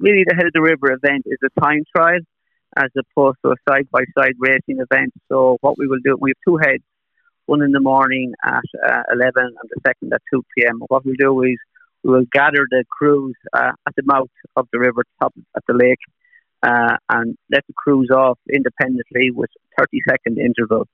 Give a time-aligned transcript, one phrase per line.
[0.00, 2.20] really the head of the river event is a time trial
[2.76, 5.12] as opposed to a side by side racing event.
[5.30, 6.82] So what we will do, we have two heads,
[7.46, 10.80] one in the morning at uh, 11 and the second at 2 p.m.
[10.88, 11.56] What we'll do is
[12.02, 15.74] we will gather the crews uh, at the mouth of the river, top at the
[15.74, 15.98] lake,
[16.62, 20.86] uh, and let the crews off independently with 30 second interval.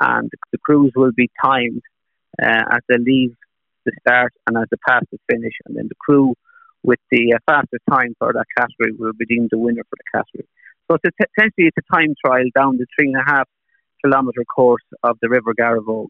[0.00, 1.82] And the crews will be timed
[2.42, 3.34] uh, as they leave
[3.86, 5.54] the start and as they pass the finish.
[5.64, 6.34] And then the crew
[6.84, 10.18] with the uh, fastest time for that category will be deemed the winner for the
[10.18, 10.48] category.
[10.86, 13.48] So it's essentially it's a time trial down the three and a half
[14.04, 16.08] kilometre course of the River Garavogue.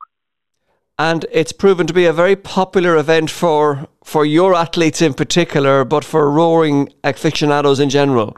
[0.99, 5.85] And it's proven to be a very popular event for for your athletes in particular,
[5.85, 8.37] but for rowing aficionados in general.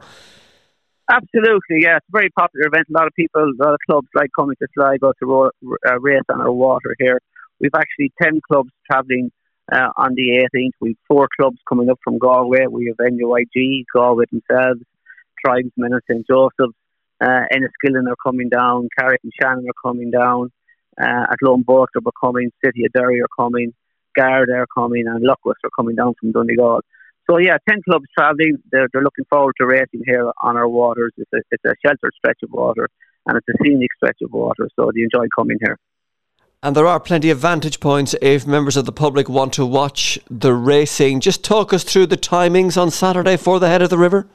[1.10, 1.98] Absolutely, yeah.
[1.98, 2.86] It's a very popular event.
[2.90, 5.50] A lot of people, a lot of clubs like coming to Sligo to row,
[5.88, 7.20] uh, race on our water here.
[7.60, 9.30] We've actually 10 clubs travelling
[9.72, 10.70] uh, on the 18th.
[10.80, 12.66] We've four clubs coming up from Galway.
[12.66, 14.80] We have NUIG, Galway themselves,
[15.44, 16.26] Tribesmen and St.
[16.26, 16.76] Joseph's.
[17.18, 20.52] Uh, Enniskillen are coming down, Carrick and Shannon are coming down,
[21.00, 21.24] uh,
[21.64, 23.72] Bourke are coming, City of Derry are coming,
[24.14, 26.82] Guard are coming, and Luckwest are coming down from Donegal.
[27.28, 28.58] So yeah, ten clubs travelling.
[28.70, 31.12] They're, they're looking forward to racing here on our waters.
[31.16, 32.88] It's a, it's a sheltered stretch of water,
[33.26, 34.68] and it's a scenic stretch of water.
[34.76, 35.78] So they enjoy coming here.
[36.66, 40.18] And there are plenty of vantage points if members of the public want to watch
[40.28, 41.20] the racing.
[41.20, 44.26] Just talk us through the timings on Saturday for the head of the river.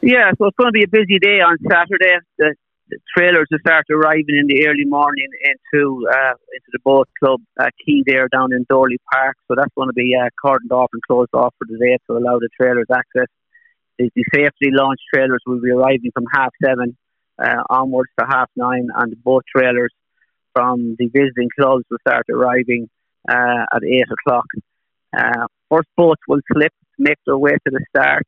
[0.00, 2.18] Yeah, so it's going to be a busy day on Saturday.
[2.36, 2.56] The,
[2.90, 7.40] the trailers will start arriving in the early morning into uh, into the boat club
[7.60, 9.36] uh, quay there down in Doorly Park.
[9.46, 12.16] So that's going to be uh, cordoned off and closed off for the day to
[12.18, 13.30] allow the trailers access.
[14.00, 16.96] The, the safely launched trailers will be arriving from half seven
[17.38, 19.92] uh, onwards to half nine, and the boat trailers
[20.56, 22.88] from the visiting clubs will start arriving
[23.28, 24.46] uh, at eight o'clock.
[25.14, 28.22] Uh, first boats will slip, make their way to the start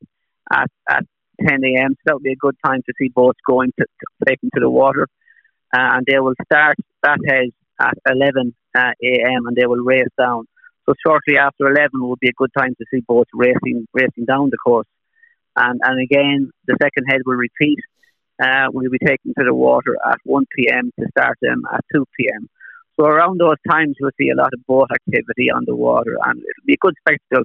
[0.53, 1.05] at, at
[1.41, 1.95] 10 a.m.
[1.95, 4.69] So that'll be a good time to see boats going to, to taken to the
[4.69, 5.09] water.
[5.73, 7.49] Uh, and they will start that head
[7.81, 9.47] at 11 uh, a.m.
[9.47, 10.45] and they will race down.
[10.85, 14.51] So shortly after 11 will be a good time to see boats racing racing down
[14.51, 14.87] the course.
[15.57, 17.79] And and again, the second head will repeat.
[18.43, 20.93] Uh, will be taken to the water at 1 p.m.
[20.99, 22.49] to start them at 2 p.m.
[22.95, 26.39] So around those times, we'll see a lot of boat activity on the water, and
[26.39, 27.45] it'll be a good spectacle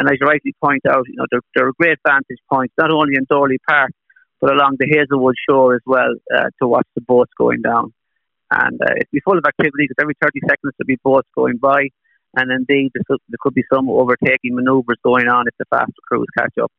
[0.00, 2.90] and as you rightly point out, you know, there, there are great vantage points, not
[2.90, 3.90] only in Doorly Park,
[4.40, 7.92] but along the Hazelwood shore as well, uh, to watch the boats going down.
[8.50, 11.58] And uh, it'll be full of activity because every 30 seconds there'll be boats going
[11.58, 11.88] by.
[12.34, 15.92] And indeed, there could, there could be some overtaking manoeuvres going on if the faster
[16.08, 16.72] crews catch up.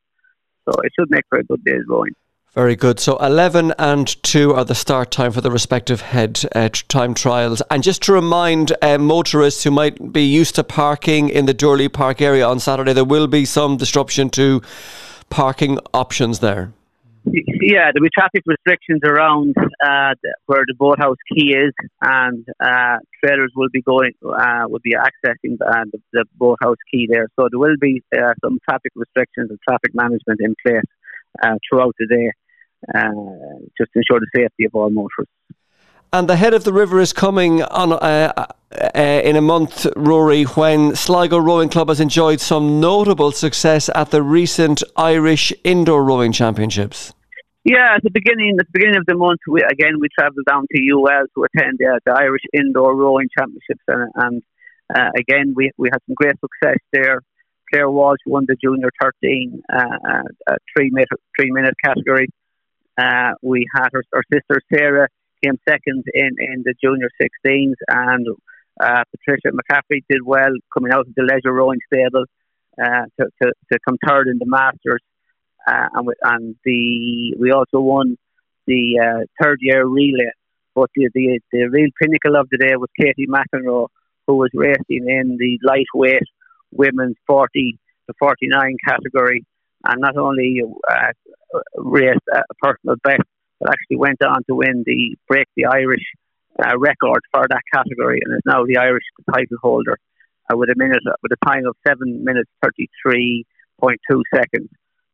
[0.66, 2.14] So it should make for a good day's rowing.
[2.54, 3.00] Very good.
[3.00, 7.62] So 11 and 2 are the start time for the respective head uh, time trials.
[7.72, 11.88] And just to remind uh, motorists who might be used to parking in the Doorly
[11.88, 14.62] Park area on Saturday, there will be some disruption to
[15.30, 16.74] parking options there.
[17.24, 20.16] Yeah, there'll be traffic restrictions around uh,
[20.48, 25.54] where the boathouse quay is, and uh, trailers will be going, uh, will be accessing
[25.66, 27.30] uh, the, the boathouse quay there.
[27.40, 28.02] So there will be
[28.44, 30.84] some traffic restrictions and traffic management in place
[31.70, 32.32] throughout the day
[32.94, 33.10] uh,
[33.78, 35.34] just to ensure the safety of all motorists.
[36.14, 40.44] And the head of the river is coming on uh, uh, in a month, Rory,
[40.44, 46.34] when Sligo Rowing Club has enjoyed some notable success at the recent Irish Indoor Rowing
[46.34, 47.14] Championships.
[47.64, 50.66] Yeah, at the beginning, at the beginning of the month, we, again we travelled down
[50.74, 54.44] to UL to attend uh, the Irish Indoor Rowing Championships, and, and
[54.94, 57.22] uh, again we we had some great success there.
[57.72, 61.08] Claire Walsh won the junior 13 uh, uh, three minute
[61.40, 62.28] three minute category.
[63.02, 65.08] Uh, we had her, her sister Sarah
[65.44, 68.28] came second in, in the junior 16s, and
[68.80, 72.26] uh, Patricia McCaffrey did well coming out of the leisure rowing stable
[72.82, 75.02] uh, to, to, to come third in the Masters.
[75.68, 78.18] Uh, and, we, and the we also won
[78.68, 80.32] the uh, third year relay.
[80.74, 83.88] But the, the the real pinnacle of the day was Katie McEnroe,
[84.26, 86.24] who was racing in the lightweight
[86.72, 89.46] women's 40 to 49 category,
[89.86, 91.12] and not only uh,
[91.76, 93.22] raced a personal best,
[93.60, 96.04] but actually went on to win the break the Irish
[96.64, 99.98] uh, record for that category, and is now the Irish title holder
[100.52, 103.46] uh, with a minute with a time of seven minutes thirty three
[103.80, 104.70] point two seconds.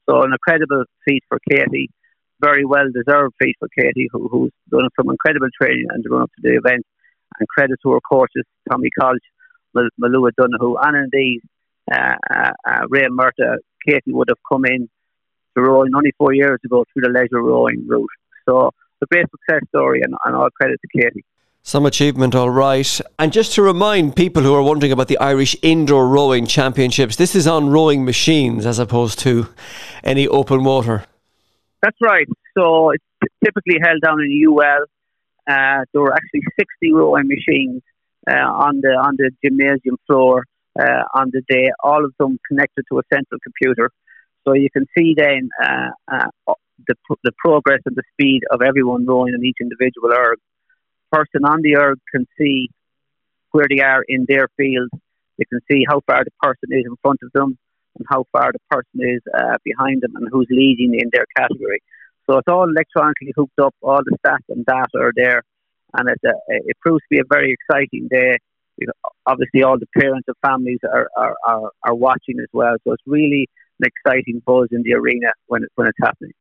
[0.09, 1.89] So an incredible feat for Katie,
[2.39, 6.31] very well deserved feat for Katie, who, who's done some incredible training and run up
[6.35, 6.85] to the event.
[7.39, 9.21] And credit to her coaches, Tommy College,
[9.75, 11.41] Mal- Malua Donoghue, and indeed
[11.91, 13.57] uh, uh, uh, Ray Murtagh.
[13.85, 14.89] Katie would have come in
[15.57, 18.09] to rowing only four years ago through the leisure rowing route.
[18.48, 18.71] So
[19.01, 21.25] a great success story and, and all credit to Katie.
[21.63, 23.01] Some achievement, all right.
[23.19, 27.36] And just to remind people who are wondering about the Irish Indoor Rowing Championships, this
[27.36, 29.48] is on rowing machines as opposed to
[30.04, 31.04] any open water.
[31.81, 32.27] That's right.
[32.57, 33.04] So it's
[33.44, 34.86] typically held down in UL.
[35.45, 37.81] Uh, there were actually 60 rowing machines
[38.30, 40.45] uh, on the on the gymnasium floor
[40.80, 41.69] uh, on the day.
[41.83, 43.92] All of them connected to a central computer,
[44.47, 46.53] so you can see then uh, uh,
[46.88, 50.39] the the progress and the speed of everyone rowing in each individual erg
[51.11, 52.69] person on the erg can see
[53.51, 54.89] where they are in their field.
[55.38, 57.57] They can see how far the person is in front of them
[57.97, 61.81] and how far the person is uh, behind them and who's leading in their category.
[62.29, 63.75] So it's all electronically hooked up.
[63.81, 65.44] All the stats and data are there,
[65.94, 68.38] and it, uh, it proves to be a very exciting day.
[68.77, 68.94] You know,
[69.25, 72.75] Obviously, all the parents and families are, are, are, are watching as well.
[72.83, 73.49] So it's really
[73.79, 76.33] an exciting buzz in the arena when, it, when it's happening.